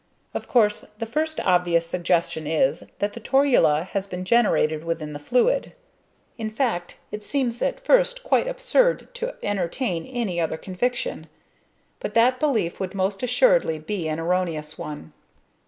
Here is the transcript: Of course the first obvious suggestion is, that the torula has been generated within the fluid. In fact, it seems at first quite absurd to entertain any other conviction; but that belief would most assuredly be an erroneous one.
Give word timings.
Of 0.33 0.47
course 0.47 0.83
the 0.97 1.05
first 1.05 1.39
obvious 1.41 1.85
suggestion 1.85 2.47
is, 2.47 2.85
that 2.97 3.13
the 3.13 3.19
torula 3.19 3.83
has 3.91 4.07
been 4.07 4.25
generated 4.25 4.83
within 4.83 5.13
the 5.13 5.19
fluid. 5.19 5.73
In 6.39 6.49
fact, 6.49 6.97
it 7.11 7.23
seems 7.23 7.61
at 7.61 7.79
first 7.79 8.23
quite 8.23 8.47
absurd 8.47 9.13
to 9.13 9.35
entertain 9.43 10.07
any 10.07 10.41
other 10.41 10.57
conviction; 10.57 11.27
but 11.99 12.15
that 12.15 12.39
belief 12.39 12.79
would 12.79 12.95
most 12.95 13.21
assuredly 13.21 13.77
be 13.77 14.07
an 14.07 14.19
erroneous 14.19 14.75
one. 14.75 15.13